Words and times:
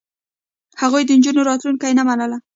هغوی 0.81 1.03
د 1.05 1.09
نجونو 1.17 1.41
راتلونکې 1.49 1.95
نه 1.99 2.03
منله. 2.07 2.37